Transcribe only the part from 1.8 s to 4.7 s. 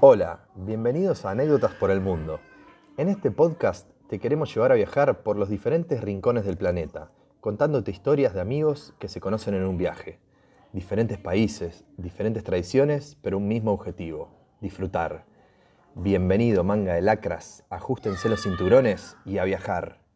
el Mundo. En este podcast te queremos llevar